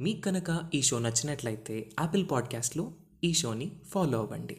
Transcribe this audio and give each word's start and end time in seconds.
మీకు 0.00 0.20
కనుక 0.20 0.60
ఈ 0.74 0.82
షో 0.82 0.98
నచ్చినట్లయితే 0.98 1.86
యాపిల్ 2.00 2.26
పాడ్కాస్ట్లో 2.30 2.90
ఈ 3.24 3.32
షోని 3.32 3.72
ఫాలో 3.94 4.18
అవ్వండి. 4.18 4.56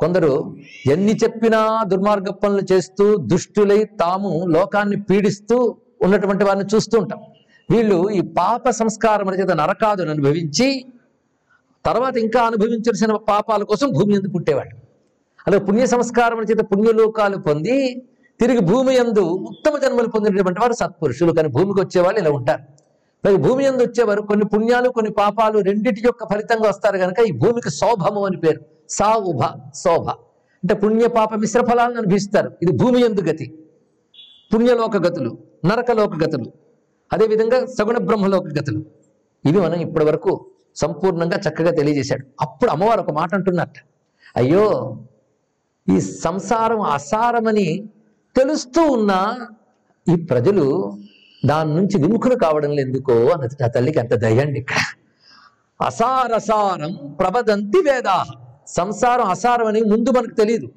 కొందరు 0.00 0.56
ఎన్ని 0.86 1.14
చెప్పినా 1.24 1.82
దుర్మార్గ 1.82 2.30
పనులు 2.30 2.72
చేస్తూ 2.72 3.16
దుష్టులై 3.16 3.84
తాము 3.84 4.44
లోకాన్ని 4.46 5.02
పీడిస్తూ 5.02 5.76
ఉన్నటువంటి 6.02 6.44
వారిని 6.44 6.64
చూస్తూ 6.74 6.98
ఉంటాం. 6.98 7.20
వీళ్ళు 7.70 8.10
ఈ 8.10 8.20
పాప 8.20 8.70
సంస్కారం 8.70 9.34
చేత 9.34 9.50
నరకాదును 9.50 10.10
అనుభవించి 10.10 10.84
తర్వాత 11.86 12.16
ఇంకా 12.16 12.42
అనుభవించాల్సిన 12.42 13.16
పాపాల 13.16 13.62
కోసం 13.62 13.90
భూమి 13.90 14.14
ఎందుకు 14.14 14.32
పుట్టేవాళ్ళు. 14.32 14.76
అలా 15.46 15.58
పుణ్య 15.58 15.86
సంస్కారం 15.86 16.42
చేత 16.42 16.58
పుణ్యలోకాలు 16.72 17.36
పొంది 17.36 18.02
తిరిగి 18.40 18.60
భూమి 18.60 18.94
ఎందు 18.94 19.20
ఉత్తమ 19.20 19.78
జన్మలు 19.78 20.08
పొందినటువంటి 20.08 20.60
వారు 20.60 20.72
సత్పురుషులు. 20.72 21.32
కానీ 21.32 21.48
భూమికి 21.48 21.80
వచ్చేవాళ్ళు 21.80 22.20
ఇలా 22.20 22.30
ఉంటారు. 22.30 22.76
మరి 23.26 23.36
భూమి 23.36 23.64
ఎందు 23.64 23.82
వచ్చేవారు 23.82 24.22
కొన్ని 24.22 24.44
పుణ్యాలు 24.44 24.88
కొన్ని 24.88 25.12
పాపాలు 25.12 25.58
రెండిటి 25.58 26.02
యొక్క 26.04 26.24
ఫలితంగా 26.32 26.68
వస్తారు 26.68 26.98
కనుక 26.98 27.20
ఈ 27.28 27.30
భూమికి 27.30 27.70
శోభము 27.70 28.26
అని 28.26 28.36
పేరు. 28.36 28.60
సా 28.90 29.16
ఉభ 29.16 29.40
శోభ. 29.74 30.08
అంటే 30.10 30.74
పుణ్య 30.74 31.08
పాప 31.08 31.34
మిశ్ర 31.34 31.64
ఫలాలను 31.66 31.98
అనుభవిస్తారు. 31.98 32.52
ఇది 32.62 32.72
భూమి 32.72 33.04
ఎందు 33.04 33.20
గతి. 33.20 33.58
పుణ్యలోక 34.54 34.96
గతులు 34.96 35.38
నరకలోక 35.64 36.14
గతులు. 36.24 36.52
అదేవిధంగా 37.12 37.66
సగుణ 37.66 37.98
బ్రహ్మలోక 37.98 38.44
గతులు. 38.46 38.84
ఇవి 39.44 39.60
మనం 39.60 39.74
ఇప్పటి 39.74 40.04
వరకు 40.04 40.46
సంపూర్ణంగా 40.76 41.36
చక్కగా 41.36 41.70
తెలియజేశాడు. 41.70 42.26
అప్పుడు 42.40 42.70
అమ్మవారు 42.70 43.00
ఒక 43.00 43.10
మాట 43.10 43.34
అంటున్నట్ట. 43.34 43.74
అయ్యో 44.36 44.96
ఈ 45.88 46.00
సంసారం 46.00 46.80
అసారమని 46.80 47.88
తెలుస్తూ 48.36 48.82
ఉన్న 48.82 49.36
ఈ 50.12 50.16
ప్రజలు 50.16 50.96
దాని 51.44 51.70
నుంచి 51.74 51.96
విముఖులు 52.02 52.34
కావడం 52.34 52.72
ఎందుకో 52.78 53.14
అన్నది 53.34 53.56
నా 53.60 53.68
తల్లికి 53.68 53.98
ఎంత 53.98 54.14
దయ్యండి 54.14 54.58
ఇక్కడ. 54.58 54.76
అసారసారం 55.80 56.92
ప్రబదంతి 57.20 57.80
వేదా 57.88 58.16
సంసారం 58.68 59.24
అసారం 59.24 59.66
అని 59.66 59.80
ముందు 59.82 60.10
మనకు 60.10 60.34
తెలియదు 60.34 60.68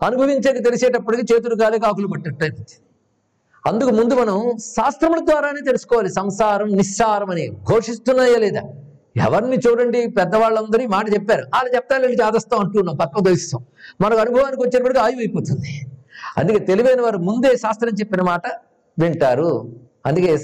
అనుభవించక 0.00 0.58
తెలిసేటప్పటికి 0.64 1.34
చేతులు 1.34 1.54
గాలి 1.62 1.78
కాకులు 1.80 2.08
పట్టినట్టు 2.08 2.44
అయిపోతుంది. 2.44 2.76
అందుకు 3.66 3.90
ముందు 3.90 4.14
మనం 4.14 4.36
శాస్త్రముల 4.58 5.20
ద్వారానే 5.24 5.60
తెలుసుకోవాలి 5.60 6.08
సంసారం 6.08 6.68
నిస్సారం 6.76 7.30
అని. 7.30 7.44
ఘోషిస్తున్నాయా 7.50 8.38
లేదా? 8.38 8.62
ఎవరిని 9.16 9.56
చూడండి? 9.56 10.00
పెద్దవాళ్ళందరూ 10.18 10.88
మాట 10.88 11.06
చెప్పారు. 11.14 11.44
వాళ్ళు 11.54 11.76
చెప్తారు 11.76 12.02
వెళ్ళి 12.02 12.22
చాదస్తాం 12.22 12.60
అంటున్నాం 12.60 12.96
పక్క 12.96 13.20
దోషిస్తాం 13.20 13.64
మనకు 14.00 14.20
అనుభవానికి 14.20 14.62
వచ్చేటప్పటికి 14.62 15.00
ఆయువైపోతుంది 15.00 15.72
అందుకే 16.38 16.58
తెలివైన 16.58 17.00
వారు 17.00 17.18
ముందే 17.18 17.56
శాస్త్రం 17.56 17.94
చెప్పిన 18.00 18.22
మాట 18.22 18.42
వింటారు. 18.98 19.50
అందుకే 20.06 20.38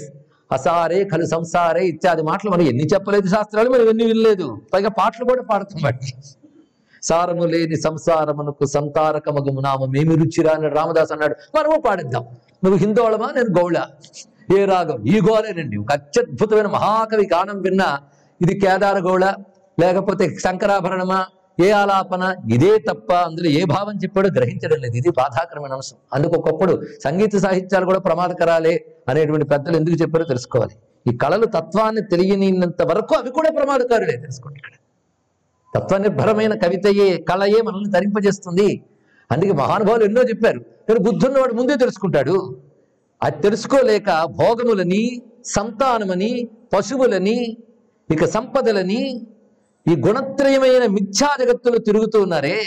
అసారే 0.51 1.03
కలు 1.03 1.25
సంసారే 1.25 1.85
ఇత్యాది 1.85 2.21
మాటలు 2.21 2.51
మనం 2.51 2.61
ఎన్ని 2.61 2.83
చెప్పలేదు 2.83 3.27
శాస్త్రాలు 3.27 3.69
మనం 3.69 3.89
ఎన్ని 3.89 4.05
వినలేదు. 4.05 4.61
పైగా 4.73 4.89
పాటలు 4.89 5.25
కూడా 5.25 5.41
పాడుతాం 5.41 5.97
సారము 7.03 7.45
లేని 7.45 7.81
సంసారమునకు 7.81 8.65
సంతారకమగు 8.65 9.59
నామేమి 9.59 10.15
రుచిరా 10.15 10.51
అని 10.51 10.69
రామదాస్ 10.69 11.11
అన్నాడు 11.11 11.35
మనము 11.57 11.81
పాడిద్దాం. 11.81 12.23
నువ్వు 12.63 12.79
హిందోళమా? 12.79 13.31
నేను 13.35 13.59
గౌళ. 13.59 13.77
ఏ 14.59 14.65
రాగం? 14.65 15.05
ఈ 15.05 15.21
గోలేనండి 15.21 15.77
ఒక 15.77 15.91
అత్యద్భుతమైన 15.91 16.67
మహాకవి 16.67 17.29
గానం 17.33 17.61
విన్నా 17.61 17.99
ఇది 18.41 18.59
కేదార 18.59 18.97
గౌళ 18.99 19.33
లేకపోతే 19.79 20.37
శంకరాభరణమా? 20.37 21.25
ఏ 21.65 21.71
ఆలాపన? 21.71 22.35
ఇదే 22.53 22.77
తప్ప 22.77 23.13
అందులో 23.13 23.49
ఏ 23.49 23.63
భావం 23.63 23.95
చెప్పాడో 24.03 24.29
గ్రహించడం 24.29 24.77
లేదు. 24.81 24.95
ఇది 24.95 25.09
బాధాకరమైన 25.09 25.73
అంశం. 25.73 25.97
అందుకు 26.13 26.35
ఒకప్పుడు 26.35 26.73
సంగీత 27.03 27.35
సాహిత్యాలు 27.37 27.85
కూడా 27.85 27.99
ప్రమాదకరాలే 27.99 28.85
అనేటువంటి 29.09 29.45
పెద్దలు 29.45 29.75
ఎందుకు 29.75 29.95
చెప్పారో 29.95 30.25
తెలుసుకోవాలి. 30.25 30.75
ఈ 31.13 31.17
కళలు 31.17 31.45
తత్వాన్ని 31.45 32.01
తెలియనినంత 32.01 32.81
వరకు 32.81 33.15
అవి 33.15 33.29
కూడా 33.29 33.49
ప్రమాదకారులే 33.51 34.17
తెలుసుకోండి 34.17 34.59
ఇక్కడ 34.59 34.75
తత్వనిర్భరమైన 35.75 36.53
కవితయే 36.53 37.17
కళయే 37.17 37.61
మనల్ని 37.61 37.91
తరింపజేస్తుంది. 37.91 38.83
అందుకే 39.31 39.51
మహానుభావులు 39.51 40.03
ఎన్నో 40.03 40.21
చెప్పారు. 40.21 40.59
కానీ 40.59 40.99
బుద్ధున్నవాడు 40.99 41.53
ముందే 41.53 41.75
తెలుసుకుంటాడు. 41.75 42.57
అది 43.23 43.41
తెలుసుకోలేక 43.41 44.23
భోగములని 44.23 45.21
సంతానమని 45.45 46.47
పశువులని 46.73 47.57
ఇక 48.11 48.25
సంపదలని 48.25 49.27
ఈ 49.87 49.95
గుణత్రయమైన 49.95 50.85
మిథ్యా 50.85 51.35
జగత్తులు 51.39 51.77
తిరుగుతూ 51.77 52.21
ఉన్నారే 52.21 52.57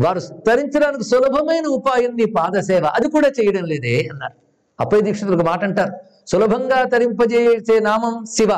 వారు 0.00 0.18
స్తరించడానికి 0.18 1.04
సులభమైన 1.04 1.66
ఉపాయం 1.66 2.16
నీ 2.16 2.24
పాదసేవ. 2.24 2.84
అది 2.84 3.08
కూడా 3.08 3.28
చేయడం 3.28 3.64
లేదే 3.64 4.08
అన్నారు. 4.12 4.32
అప్పయ 4.80 5.00
దీక్షితులు 5.00 5.36
ఒక 5.36 5.42
మాట 5.42 5.64
అంటారు. 5.64 5.92
సులభంగా 6.26 6.84
తరింపజేసే 6.84 7.80
నామం 7.80 8.24
శివ. 8.24 8.52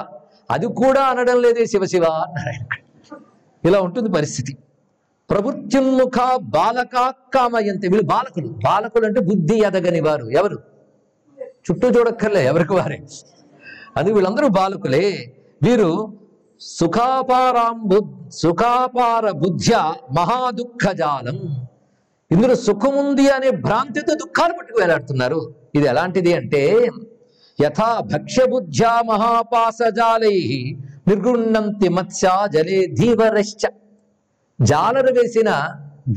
అది 0.51 0.67
కూడా 0.67 1.03
అనడం 1.03 1.43
లేదే 1.43 1.67
శివ 1.67 1.85
శివ 1.85 2.05
అన్నారు 2.05 2.53
ఇలా 3.69 3.81
ఉంటుంది 3.81 4.09
పరిస్థితి. 4.09 4.57
ప్రవృత్యున్ముఖ 5.31 6.39
బాలక 6.41 7.15
కామయంతే. 7.35 7.89
వీళ్ళు 7.89 8.03
బాలకులు. 8.03 8.47
బాలకులు 8.47 9.07
అంటే 9.07 9.21
బుద్ధి 9.21 9.59
ఎదగని 9.59 10.01
వారు. 10.01 10.27
ఎవరు? 10.27 10.59
చుట్టూ 11.39 11.89
చూడక్కర్లే. 11.89 12.45
ఎవరికి 12.45 12.73
వారే? 12.73 13.07
అది 13.97 14.13
వీళ్ళందరూ 14.13 14.49
బాలకులే. 14.49 15.35
వీరు 15.63 16.19
సుఖాపారాంబు 16.61 17.99
సుఖాపార 18.33 19.31
బుద్ధ్య 19.31 19.73
మహాదుఃఖజాలం. 20.19 21.39
ఇందులో 22.31 22.55
సుఖముంది 22.55 23.29
అనే 23.29 23.51
భ్రాంతితో 23.65 24.13
దుఃఖాలు 24.15 24.53
పట్టుకు 24.59 24.79
వేలాడుతున్నారు 24.81 25.41
ఇది 25.75 25.87
ఎలాంటిది 25.87 26.33
అంటే 26.35 26.63
యథా 27.59 28.01
భక్ష్యబుద్ధ్యా 28.13 28.93
మహాపాసజాలై 29.11 30.39
నిర్గుణంతి 31.09 31.89
మత్స్య 31.89 32.29
జలే 32.55 32.87
ధీవరశ్చ. 33.01 33.63
జాలరు 34.59 35.13
వేసిన 35.19 35.51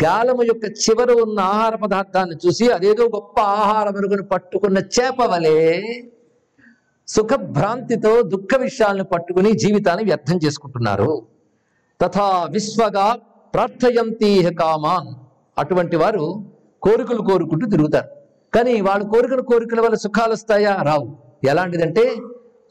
గాలము 0.04 0.44
యొక్క 0.44 0.66
చివర 0.84 1.12
ఉన్న 1.24 1.40
ఆహార 1.40 1.76
పదార్థాన్ని 1.76 2.36
చూసి 2.46 2.66
అదేదో 2.72 3.04
గొప్ప 3.08 3.40
ఆహారం 3.42 3.96
అనుకుని 3.98 4.24
పట్టుకున్న 4.24 4.78
చేప 4.96 5.20
వలే 5.22 5.60
సుఖభ్రాంతితో 7.08 8.22
దుఃఖ 8.22 8.58
విషయాలను 8.58 9.04
పట్టుకుని 9.04 9.52
జీవితాన్ని 9.52 10.04
వ్యర్థం 10.04 10.40
చేసుకుంటున్నారు. 10.46 11.26
తథా 12.02 12.48
విశ్వగా 12.50 13.18
ప్రార్థయంతి 13.54 14.56
కామాన్. 14.60 15.14
అటువంటి 15.58 15.96
వారు 15.96 16.46
కోరికలు 16.82 17.22
కోరుకుంటూ 17.22 17.70
తిరుగుతారు. 17.70 18.08
కానీ 18.56 18.82
వాళ్ళు 18.82 19.06
కోరికలు 19.06 19.42
కోరికల 19.42 19.82
వల్ల 19.82 19.96
సుఖాలు 19.96 20.32
వస్తాయా? 20.32 20.76
రావు. 20.82 21.18
ఎలాంటిదంటే 21.44 22.16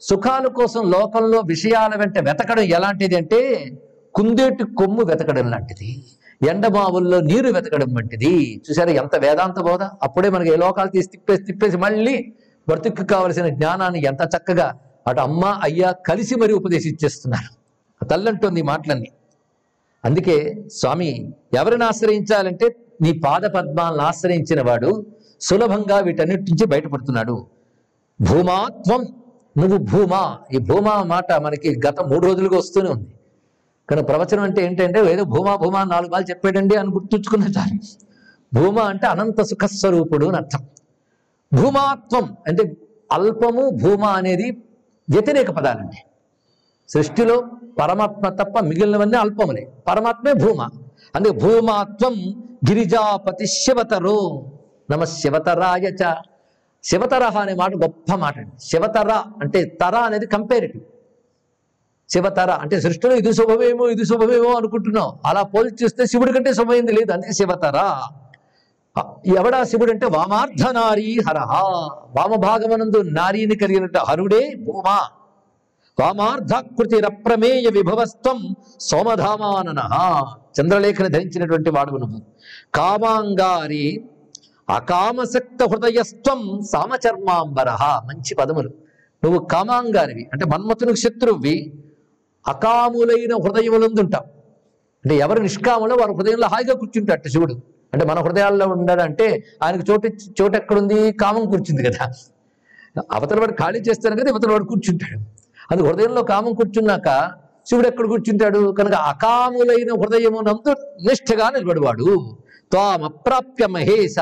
సుఖాల 0.01 0.47
కోసం 0.47 0.91
లోకంలో 0.91 1.41
విషయాల 1.45 1.91
వెంట 1.97 2.19
వెతకడం 2.19 2.63
ఎలాంటిది 2.63 3.15
అంటే 3.15 3.71
కుందేటి 4.15 4.63
కొమ్ము 4.75 5.03
వెతకడం 5.03 5.49
లాంటిది. 5.51 6.03
ఎండమావుల్లో 6.49 7.19
నీరు 7.19 7.51
వెతకడం 7.51 7.93
వంటిది. 7.93 8.61
చూసారా 8.69 8.91
ఎంత 8.91 9.15
వేదాంత 9.15 9.59
బోధ? 9.59 9.83
అప్పుడే 9.83 10.29
మనకి 10.29 10.49
ఏ 10.49 10.55
లోకాలు 10.55 10.89
తీసి 10.89 11.07
తిప్పేసి 11.07 11.43
తిప్పేసి 11.43 11.77
మళ్ళీ 11.77 12.33
బ్రతుకు 12.69 13.03
కావలసిన 13.03 13.47
జ్ఞానాన్ని 13.47 14.05
ఎంత 14.05 14.21
చక్కగా 14.21 14.79
అటు 15.07 15.21
అమ్మ 15.21 15.59
అయ్యా 15.63 15.91
కలిసి 15.91 16.35
మరి 16.35 16.53
ఉపదేశించేస్తున్నారు. 16.53 17.57
తల్లంటోంది 18.05 18.61
మాటలన్నీ. 18.61 19.11
అందుకే 20.05 20.67
స్వామి 20.73 21.33
ఎవరిని 21.53 21.83
ఆశ్రయించాలంటే 21.83 22.75
నీ 23.01 23.11
పాద 23.11 23.41
పద్మాలను 23.41 24.01
ఆశ్రయించిన 24.01 24.61
వాడు 24.61 25.05
సులభంగా 25.41 25.99
వీటన్నిటి 25.99 26.41
నుంచి 26.41 26.65
బయటపడుతున్నాడు. 26.65 27.47
భూమాత్వం 28.21 29.07
నువ్వు 29.57 29.77
భూమా. 29.77 30.37
ఈ 30.53 30.57
భూమా 30.57 31.03
మాట 31.03 31.33
మనకి 31.33 31.81
గత 31.87 32.01
మూడు 32.01 32.27
రోజులుగా 32.27 32.57
వస్తూనే 32.57 32.89
ఉంది. 32.89 33.07
కానీ 33.89 34.01
ప్రవచనం 34.01 34.43
అంటే 34.43 34.65
ఏంటంటే 34.65 35.13
ఏదో 35.13 35.23
భూమా 35.23 35.55
భూమా 35.55 35.83
నాలుగు 35.83 36.09
బాలు 36.09 36.23
చెప్పాడండి 36.29 36.75
అని 36.75 36.89
గుర్తుంచుకున్న 36.89 37.45
చాలు 37.57 37.79
భూమా 38.59 38.81
అంటే 38.81 39.07
అనంత 39.07 39.41
సుఖస్వరూపుడు 39.41 40.25
అని 40.25 40.37
అర్థం. 40.37 40.65
భూమాత్వం 41.53 42.37
అంటే 42.47 42.77
అల్పము 43.11 43.69
భూమ 43.69 44.05
అనేది 44.05 44.51
వ్యతిరేక 45.09 45.49
పదాలండి. 45.51 45.99
సృష్టిలో 46.89 47.43
పరమాత్మ 47.81 48.29
తప్ప 48.29 48.59
మిగిలినవన్నీ 48.59 49.17
అల్పములే. 49.17 49.67
పరమాత్మే 49.87 50.33
భూమ. 50.33 50.69
అందుకే 51.15 51.39
భూమాత్వం 51.39 52.15
గిరిజాపతి 52.69 53.47
శివతరో 53.47 54.45
నమ 54.91 55.03
శివతరాయ 55.03 55.91
చ. 56.03 56.15
శివతరహ 56.83 57.37
అనే 57.37 57.53
మాట 57.53 57.75
గొప్ప 57.75 58.15
మాట 58.15 58.37
అండి 58.37 58.65
శివతర 58.65 59.11
అంటే 59.11 59.65
తర 59.65 59.95
అనేది 59.95 60.25
కంపేరిటివ్ 60.25 60.83
శివతర 62.09 62.51
అంటే 62.51 62.81
సృష్టిలో 62.81 63.15
ఇది 63.15 63.33
శుభమేమో 63.33 63.89
ఇది 63.89 64.05
శుభమేమో 64.05 64.53
అనుకుంటున్నాం. 64.53 65.19
అలా 65.25 65.41
పోల్చి 65.43 65.75
చూస్తే 65.83 66.05
శివుడి 66.05 66.33
కంటే 66.33 66.53
శుభమైంది 66.53 66.91
లేదు. 66.91 67.11
అందుకే 67.11 67.33
శివతర. 67.33 67.77
ఎవడా 69.25 69.63
శివుడు 69.63 69.91
అంటే 69.91 70.05
వామార్ధనారీ 70.05 71.19
హరహ. 71.29 71.51
వామభాగమనందు 72.17 73.01
నారీని 73.01 73.55
కలిగినట్టు 73.55 73.97
హరుడే 73.97 74.55
భూమా. 74.55 75.09
వామార్ధాకృతి 75.99 76.99
రప్రమేయ 76.99 77.69
విభవస్తం 77.69 78.55
సోమధామానన. 78.79 79.79
చంద్రలేఖని 80.61 81.09
ధరించినటువంటి 81.09 81.69
వాడు 81.69 81.97
నువ్వు. 81.97 82.21
కామాంగారి 82.75 84.03
అకామసక్త 84.69 85.69
హృదయస్త్వం 85.69 86.61
సామచర్మాంబర. 86.73 87.71
మంచి 88.05 88.35
పదములు. 88.35 88.69
నువ్వు 89.23 89.45
కామాంగారివి. 89.45 90.29
అంటే 90.33 90.45
మన్మతునికి 90.45 90.99
శత్రువి 90.99 91.73
అకాములైన 92.47 93.35
హృదయములందుంటావు. 93.43 94.37
అంటే 95.05 95.17
ఎవరు 95.17 95.41
నిష్కాములో 95.41 95.95
వారి 95.95 96.13
హృదయంలో 96.13 96.47
హాయిగా 96.47 96.73
కూర్చుంటాడు 96.73 97.29
శివుడు. 97.29 97.76
అంటే 97.93 98.05
మన 98.05 98.19
హృదయాల్లో 98.19 98.65
ఉండాలంటే 98.67 99.43
ఆయనకు 99.63 99.91
చోటు 99.91 100.07
చోటు 100.41 100.57
ఎక్కడుంది? 100.57 101.11
కామం 101.11 101.45
కూర్చుంది 101.45 101.83
కదా. 101.83 102.11
అవతల 103.11 103.39
వాడు 103.39 103.51
ఖాళీ 103.51 103.79
చేస్తాను 103.79 104.15
కదా 104.15 104.29
ఇవతల 104.29 104.51
వాడు 104.51 104.63
కూర్చుంటాడు. 104.63 105.19
అది 105.71 105.83
హృదయంలో 105.83 106.23
కామం 106.23 106.53
కూర్చున్నాక 106.53 107.31
శివుడు 107.67 107.87
ఎక్కడ 107.87 108.05
కూర్చుంటాడు? 108.05 108.71
కనుక 108.71 108.93
అకాములైన 108.93 109.89
హృదయమునందు 110.01 110.71
నిష్ఠగా 111.07 111.49
నిలబడివాడు. 111.49 112.37
త్వామప్రాప్య 112.71 113.67
మహేశ 113.67 114.15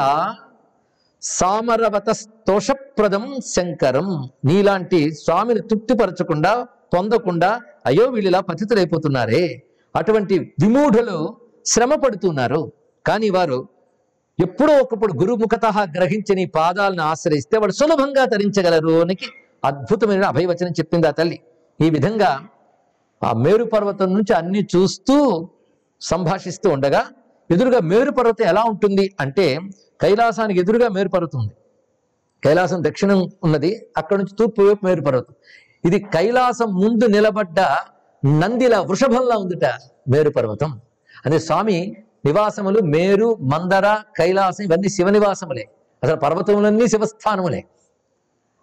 సామరవత 1.22 2.10
స్తోషప్రదం 2.10 3.36
శంకరం. 3.56 4.30
నీలాంటి 4.46 5.12
స్వామిని 5.12 5.60
తృప్తిపరచకుండా 5.60 6.68
పొందకుండా 6.94 7.60
అయ్యో 7.86 8.06
వీళ్ళు 8.06 8.30
ఇలా 8.30 8.40
పతితులైపోతున్నారే. 8.40 9.64
అటువంటి 9.96 10.40
విమూఢులు 10.40 11.38
శ్రమ 11.66 11.96
పడుతున్నారు 11.96 12.72
కానీ 13.08 13.30
వారు 13.30 13.68
ఎప్పుడో 14.40 14.74
ఒకప్పుడు 14.78 15.14
గురుముఖత 15.14 15.66
గ్రహించని 15.98 16.46
పాదాలను 16.46 17.04
ఆశ్రయిస్తే 17.04 17.58
వాడు 17.58 17.72
సులభంగా 17.72 18.26
తరించగలరు 18.26 19.02
అని 19.02 19.16
అద్భుతమైన 19.66 20.26
అభయవచనం 20.26 20.72
చెప్పింది 20.72 21.08
ఆ 21.08 21.12
తల్లి. 21.12 21.40
ఈ 21.82 21.90
విధంగా 21.90 22.32
ఆ 23.24 23.34
మేరు 23.34 23.64
పర్వతం 23.64 24.14
నుంచి 24.14 24.34
అన్ని 24.34 24.68
చూస్తూ 24.76 25.16
సంభాషిస్తూ 26.02 26.70
ఉండగా 26.70 27.06
ఎదురుగా 27.52 27.80
మేరు 27.80 28.12
పర్వతం 28.12 28.46
ఎలా 28.46 28.64
ఉంటుంది 28.64 29.16
అంటే 29.20 29.60
కైలాసానికి 30.02 30.60
ఎదురుగా 30.60 30.88
మేరు 30.88 31.10
పర్వతం 31.10 31.40
ఉంది. 31.40 31.56
కైలాసం 32.44 32.84
దక్షిణం 32.84 33.30
ఉన్నది 33.44 33.90
అక్కడ 33.98 34.18
నుంచి 34.18 34.36
తూర్పు 34.40 34.62
వైపు 34.62 34.86
మేరు 34.86 35.02
పర్వతం. 35.02 35.34
ఇది 35.86 36.00
కైలాసం 36.00 36.70
ముందు 36.74 37.06
నిలబడ్డ 37.06 37.60
నందిల 38.26 38.78
వృషభంలా 38.78 39.36
ఉందిట 39.38 39.66
మేరు 40.10 40.30
పర్వతం. 40.30 40.82
అదే 41.26 41.40
స్వామి 41.40 41.96
నివాసములు 42.26 42.80
మేరు 42.94 43.28
మందర 43.54 43.88
కైలాసం 44.18 44.64
ఇవన్నీ 44.64 44.90
శివ 44.90 45.10
నివాసములే 45.10 45.66
అసలు 46.04 46.16
పర్వతములన్నీ 46.16 46.88
శివస్థానములే. 46.88 47.62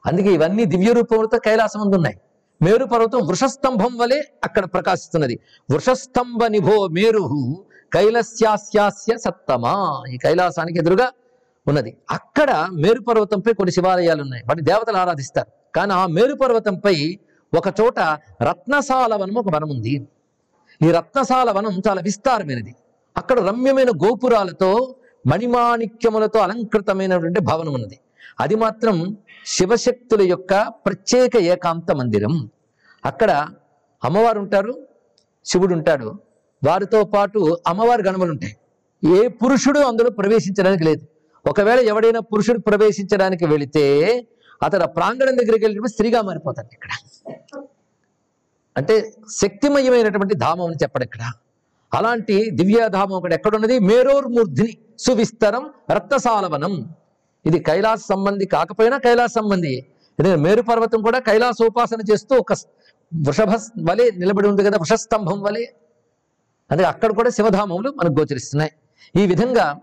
అందుకే 0.07 0.31
ఇవన్నీ 0.33 0.65
దివ్య 0.65 0.93
రూపములతో 0.93 1.39
కైలాసం 1.39 1.81
ఉన్నాయి 1.81 2.17
మేరు 2.63 2.85
పర్వతం 2.85 3.21
వృషస్తంభం 3.27 3.99
వలె 3.99 4.19
అక్కడ 4.45 4.65
ప్రకాశిస్తున్నది. 4.65 5.41
వృషస్తంభ 5.71 6.45
నిభో 6.45 6.77
మేరు 6.87 7.25
కైలస్యాస్యాస్య 7.93 9.19
సత్తమా 9.19 10.03
ఈ 10.11 10.19
కైలాసానికి 10.19 10.79
ఎదురుగా 10.79 11.09
ఉన్నది. 11.67 11.97
అక్కడ 12.11 12.51
మేరు 12.73 13.01
పర్వతంపై 13.03 13.53
కొన్ని 13.53 13.73
శివాలయాలు 13.73 14.23
ఉన్నాయి 14.23 14.43
వాటి 14.49 14.63
దేవతలు 14.63 14.97
ఆరాధిస్తారు. 14.97 15.51
కానీ 15.77 15.93
ఆ 15.93 16.07
మేరు 16.07 16.35
పర్వతంపై 16.35 16.97
ఒక 17.53 17.69
చోట 17.81 17.99
రత్నసాల 18.43 19.15
వనం 19.15 19.39
ఒక 19.39 19.51
వనం 19.57 19.71
ఉంది 19.71 19.95
ఈ 20.83 20.91
రత్నసాల 20.91 21.51
వనం 21.51 21.75
చాలా 21.89 22.01
విస్తారమైనది. 22.03 22.73
అక్కడ 23.17 23.41
రమ్యమైన 23.41 23.91
గోపురాలతో 23.91 24.95
మణిమాణిక్యములతో 25.27 26.39
అలంకృతమైనటువంటి 26.41 27.41
భవనం 27.41 27.73
ఉన్నది. 27.73 28.01
అది 28.41 28.55
మాత్రం 28.55 29.17
శివశక్తుల 29.47 30.23
యొక్క 30.23 30.69
ప్రత్యేక 30.87 31.37
ఏకాంత 31.37 31.93
మందిరం. 31.93 32.51
అక్కడ 33.05 33.49
అమ్మవారు 34.05 34.39
ఉంటారు 34.39 34.87
శివుడు 35.45 35.75
ఉంటాడు. 35.75 36.15
వారితో 36.67 37.05
పాటు 37.05 37.57
అమ్మవారి 37.67 38.03
గణములు 38.03 38.31
ఉంటాయి 38.31 38.57
ఏ 39.17 39.29
పురుషుడు 39.29 39.81
అందులో 39.81 40.11
ప్రవేశించడానికి 40.11 40.85
లేదు. 40.85 41.07
ఒకవేళ 41.49 41.81
ఎవడైనా 41.81 42.21
పురుషుడు 42.21 42.59
ప్రవేశించడానికి 42.59 43.47
వెళితే 43.47 43.85
అతడు 44.63 44.87
ప్రాంగణం 44.87 45.39
దగ్గరికి 45.39 45.65
వెళ్ళినప్పుడు 45.65 45.91
స్త్రీగా 45.91 46.21
మారిపోతాడు 46.21 46.69
ఇక్కడ. 46.73 46.91
అంటే 48.77 49.13
శక్తిమయమైనటువంటి 49.41 50.35
ధామం 50.35 50.67
అని 50.67 50.77
చెప్పడు 50.83 51.05
ఇక్కడ. 51.05 51.21
అలాంటి 51.95 52.51
దివ్యధామం 52.51 53.17
ఒకటి 53.17 53.35
ఎక్కడున్నది? 53.35 53.79
మేరోర్మూర్ధిని 53.79 54.79
సువిస్తరం 54.99 55.71
రక్తసాలవనం. 55.91 56.95
ఇది 57.47 57.59
కైలాస 57.59 58.01
సంబంధి 58.09 58.47
కాకపోయినా 58.47 58.99
కైలాస 58.99 59.31
సంబంధి. 59.31 59.75
ఎందుకంటే 60.19 60.41
మేరు 60.43 60.63
పర్వతం 60.63 61.03
కూడా 61.03 61.19
కైలాసోపాసన 61.19 62.01
చేస్తూ 62.11 62.37
ఒక 62.37 62.53
వృషభ 63.13 63.53
వలె 63.91 64.11
నిలబడి 64.11 64.49
ఉంది 64.49 64.65
కదా 64.65 64.79
వృషస్తంభం 64.79 65.41
వలె. 65.43 65.65
అదే 66.71 66.85
అక్కడ 66.85 67.11
కూడా 67.13 67.31
శివధామములు 67.31 67.91
మనకు 67.91 68.21
గోచరిస్తున్నాయి. 68.21 68.73
ఈ 69.23 69.27
విధంగా 69.27 69.81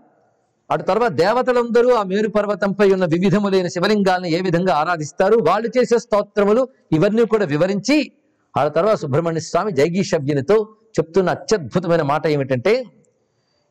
అటు 0.70 0.82
తర్వాత 0.82 1.12
దేవతలందరూ 1.12 1.90
ఆ 1.94 2.02
మేరు 2.02 2.28
పర్వతంపై 2.28 2.92
ఉన్న 2.92 3.04
వివిధములైన 3.04 3.66
శివలింగాలను 3.66 4.26
ఏ 4.26 4.40
విధంగా 4.40 4.74
ఆరాధిస్తారు? 4.74 5.36
వాళ్ళు 5.48 5.68
చేసే 5.78 5.98
స్తోత్రములు 5.98 6.68
ఇవన్నీ 6.92 7.24
కూడా 7.24 7.46
వివరించి 7.46 8.12
ఆ 8.56 8.68
తర్వాత 8.68 8.96
సుబ్రహ్మణ్య 8.96 9.40
స్వామి 9.40 9.72
జైగీషవ్యునితో 9.72 10.58
చెప్తున్న 10.98 11.30
అత్యద్భుతమైన 11.30 12.02
మాట 12.02 12.26
ఏమిటంటే 12.26 12.84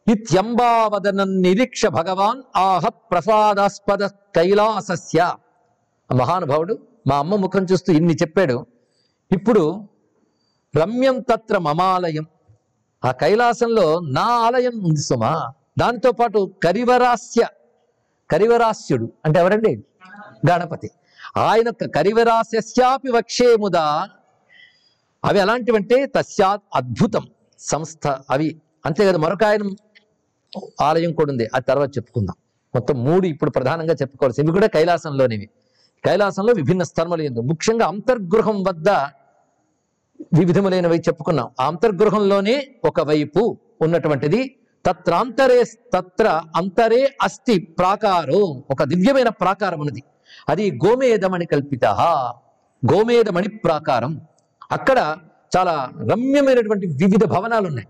ఇత్యంబావదనం 0.07 1.41
నిరీక్ష 1.41 1.85
భగవాన్ 1.85 2.57
ఆహ 2.57 2.87
ప్రసాదాస్పద 2.87 4.05
కైలాసస్య. 4.05 5.35
మహానుభావుడు 6.15 6.87
మా 7.07 7.17
అమ్మ 7.17 7.35
ముఖం 7.35 7.65
చూస్తూ 7.71 7.93
ఇన్ని 7.93 8.13
చెప్పాడు. 8.13 8.65
ఇప్పుడు 9.31 9.87
రమ్యం 10.77 11.19
తత్ర 11.19 11.57
మమాలయం. 11.57 12.25
ఆ 13.05 13.11
కైలాసంలో 13.11 13.99
నా 13.99 14.21
ఆలయం 14.21 14.83
ఉంది 14.83 15.01
సుమా. 15.01 15.53
దానితో 15.79 16.11
పాటు 16.11 16.53
కరివరాస్య 16.63 17.47
కరివరాస్యుడు 18.31 19.13
అంటే 19.25 19.39
ఎవరండి? 19.39 19.83
గణపతి. 20.51 20.91
ఆయన 21.37 21.67
యొక్క 21.67 21.95
కరివరాస్యస్యాపి 21.95 23.11
వక్షేముదా 23.11 24.09
అవి 25.25 25.39
ఎలాంటివంటే 25.39 26.05
తస్యాత్ 26.05 26.61
అద్భుతం. 26.75 27.27
సంస్థ 27.59 28.07
అవి 28.07 28.61
అంతే 28.85 29.05
కదా 29.05 29.17
మరొక 29.17 29.43
ఆయన 29.43 29.75
ఆలయం 30.81 31.13
కూడా 31.13 31.31
ఉంది. 31.31 31.47
అది 31.53 31.65
తర్వాత 31.67 31.97
చెప్పుకుందాం. 31.97 32.35
మొత్తం 32.75 33.03
మూడు 33.03 33.27
ఇప్పుడు 33.27 33.51
ప్రధానంగా 33.51 33.93
చెప్పుకోవాల్సి 33.93 34.41
ఇవి 34.41 34.51
కూడా 34.51 34.67
కైలాసంలోనివి. 34.67 35.49
కైలాసంలో 36.05 36.53
విభిన్న 36.53 36.83
స్థలములు 36.83 37.21
ఎందు. 37.21 37.39
ముఖ్యంగా 37.39 37.85
అంతర్గృహం 37.85 38.63
వద్ద 38.63 38.89
వివిధములైనవి 40.33 40.99
చెప్పుకున్నాం. 40.99 41.49
ఆ 41.59 41.67
అంతర్గృహంలోనే 41.67 42.67
ఒక 42.85 43.01
వైపు 43.01 43.57
ఉన్నటువంటిది 43.81 44.55
తత్రాంతరే 44.85 45.63
తత్ర 45.63 46.41
అంతరే 46.55 47.17
అస్థి 47.21 47.59
ప్రాకారం. 47.59 48.63
ఒక 48.71 48.83
దివ్యమైన 48.83 49.29
ప్రాకారం 49.29 49.79
ఉన్నది 49.79 50.03
అది 50.49 50.71
గోమేధమణి 50.71 51.45
కల్పిత. 51.45 51.85
గోమేధమణి 52.93 53.47
ప్రాకారం. 53.47 54.21
అక్కడ 54.71 55.17
చాలా 55.57 55.91
రమ్యమైనటువంటి 56.11 56.87
వివిధ 56.87 57.25
భవనాలు 57.25 57.67
ఉన్నాయి 57.67 57.87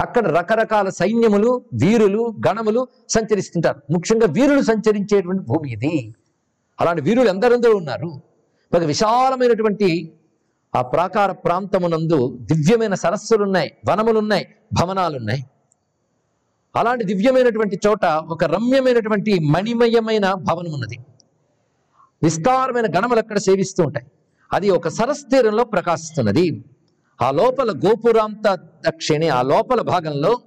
అక్కడ 0.00 0.26
రకరకాల 0.26 0.88
సైన్యములు 0.88 1.62
వీరులు 1.74 2.34
గణములు 2.48 2.88
సంచరిస్తుంటారు. 3.08 3.82
ముఖ్యంగా 3.92 4.26
వీరులు 4.26 4.62
సంచరించేటువంటి 4.62 5.42
భూమి 5.42 5.72
ఇది. 5.72 6.14
అలాంటి 6.80 7.02
వీరులు 7.02 7.28
ఎందరెందరో 7.28 7.74
ఉన్నారు. 7.76 8.22
ఒక 8.74 8.82
విశాలమైనటువంటి 8.82 10.12
ఆ 10.76 10.82
ప్రాకార 10.82 11.32
ప్రాంతమునందు 11.32 12.38
దివ్యమైన 12.40 12.94
సరస్సులు 12.94 13.42
ఉన్నాయి 13.42 13.72
వనములు 13.90 14.18
ఉన్నాయి 14.18 14.46
అలాంటి 16.74 17.04
దివ్యమైనటువంటి 17.04 17.80
చోట 17.86 18.04
ఒక 18.06 18.44
రమ్యమైనటువంటి 18.44 19.40
మణిమయమైన 19.40 20.32
భవనం 20.32 20.72
ఉన్నది 20.72 20.98
విస్తారమైన 22.22 22.86
గణములు 22.96 23.18
అక్కడ 23.18 23.38
సేవిస్తూ 23.38 23.82
ఉంటాయి. 23.84 24.06
అది 24.52 24.70
ఒక 24.70 24.88
సరస్తీరంలో 24.88 25.64
ప్రకాశిస్తున్నది. 25.64 26.64
ఆ 27.22 27.30
లోపల 27.30 27.70
గోపురాంత 27.70 28.54
దక్షిణి 28.88 29.28
ఆ 29.28 29.42
లోపల 29.42 29.80
భాగంలో 29.80 30.40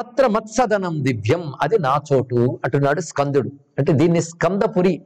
తత్ర 0.00 0.26
మత్సదనం 0.26 1.04
దివ్యం 1.04 1.52
అది 1.62 1.78
నా 1.78 2.00
చోటు 2.12 2.60
అంటున్నాడు 2.64 3.00
స్కందుడు. 3.00 3.50
అంటే 3.78 3.92
దీన్ని 3.92 4.22
స్కందపురి 4.22 5.02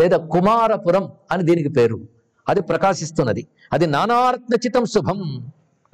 లేదా 0.00 0.16
కుమారపురం 0.16 1.12
అని 1.32 1.42
దీనికి 1.42 1.68
పేరు. 1.68 2.00
అది 2.48 2.60
ప్రకాశిస్తున్నది. 2.60 3.46
అది 3.72 3.86
నానారత్నచితం 3.86 4.84
శుభం 4.84 5.46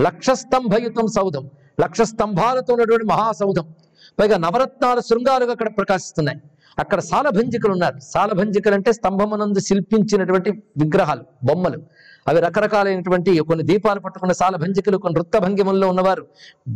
లక్షస్తంభయుతం 0.03 1.07
సౌధం 1.07 1.51
లక్ష 1.81 2.01
స్తంభాలతో 2.03 2.75
ఉన్నటువంటి 2.75 3.07
మహాసౌధం 3.07 3.75
పైగా 4.21 4.37
నవరత్నాల 4.37 5.01
శృంగాలుగా 5.01 5.51
అక్కడ 5.51 5.77
ప్రకాశిస్తున్నాయి. 5.77 6.41
అక్కడ 6.79 7.01
సాలభంజికలు 7.01 7.73
ఉన్నారు 7.73 7.99
సాలభంజికలు 7.99 8.75
అంటే 8.75 8.93
స్తంభమునందు 8.93 9.59
శిల్పించినటువంటి 9.59 10.51
విగ్రహాలు 10.51 11.21
బొమ్మలు. 11.45 11.83
అవి 12.29 12.41
రకరకాలైనటువంటి 12.41 13.39
కొన్ని 13.39 13.65
దీపాలు 13.65 14.01
పట్టుకున్న 14.01 14.33
సాలభంజికలు 14.33 14.97
కొన్ని 14.97 15.21
నృత్య 15.21 15.39
భంగిమల్లో 15.39 15.89
ఉన్నవారు. 15.89 16.27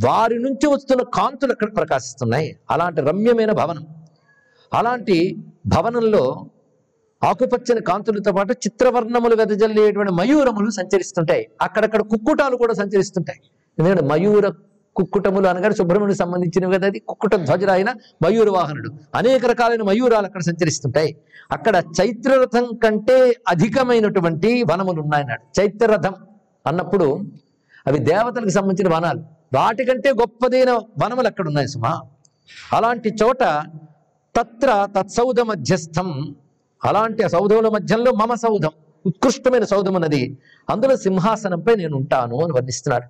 వారి 0.07 0.39
నుంచి 0.39 0.67
వస్తున్న 0.67 1.03
కాంతులు 1.03 1.53
అక్కడ 1.53 1.77
ప్రకాశిస్తున్నాయి. 1.77 2.57
అలాంటి 2.71 3.01
రమ్యమైన 3.01 3.53
భవనం. 3.53 3.87
అలాంటి 4.75 5.37
భవనంలో 5.67 6.47
ఆకుపచ్చని 7.25 7.81
కాంతులతో 7.81 8.33
పాటు 8.33 8.53
చిత్రవర్ణములు 8.53 9.37
వెదజల్లేటువంటి 9.37 10.13
మయూరములు 10.13 10.71
సంచరిస్తుంటాయి. 10.71 11.49
అక్కడక్కడ 11.63 12.03
కుక్కుటాలు 12.03 12.57
కూడా 12.57 12.75
సంచరిస్తుంటాయి. 12.75 13.41
ఎందుకంటే 13.79 14.03
మయూర 14.03 14.53
కుక్కుటములు 14.99 15.47
అనగానే 15.47 15.75
సుబ్రహ్మణ్యునికి 15.75 16.19
సంబంధించినవి 16.19 16.75
కదా 16.75 16.87
అది? 16.87 16.99
కుక్కుట 16.99 17.35
ధ్వజుడు 17.35 17.71
ఆయన 17.71 17.95
మయూర 18.25 18.51
వాహనుడు. 18.51 18.91
అనేక 19.15 19.47
రకాలైన 19.47 19.83
మయూరాలు 19.83 20.27
అక్కడ 20.27 20.41
సంచరిస్తుంటాయి. 20.41 21.17
అక్కడ 21.51 21.83
చైత్రరథం 22.01 22.77
కంటే 22.85 23.35
అధికమైనటువంటి 23.49 24.63
వనములు 24.63 25.01
ఉన్నాయన్నాడు. 25.01 25.61
చైత్రరథం 25.61 26.15
అన్నప్పుడు 26.67 27.21
అవి 27.87 27.99
దేవతలకు 27.99 28.49
సంబంధించిన 28.49 28.95
వనాలు. 28.95 29.21
వాటికంటే 29.57 30.11
గొప్పదైన 30.11 30.71
వనములు 30.71 31.27
అక్కడ 31.27 31.47
ఉన్నాయి 31.47 31.69
సుమా. 31.69 32.03
అలాంటి 32.73 33.15
చోట 33.23 33.65
తత్ర 34.37 34.89
తత్సౌధ 34.99 35.41
మధ్యస్థం. 35.41 36.37
అలాంటి 36.85 37.23
ఆ 37.23 37.27
సౌధముల 37.27 37.69
మధ్యంలో 37.69 38.13
మమ 38.13 38.35
సౌధం. 38.35 38.71
ఉత్కృష్టమైన 39.07 39.65
సౌధం 39.65 39.97
అన్నది. 39.97 40.39
అందులో 40.71 40.97
సింహాసనంపై 40.97 41.75
నేను 41.75 41.97
ఉంటాను 41.97 42.43
అని 42.43 42.53
వర్ణిస్తున్నాడు. 42.53 43.05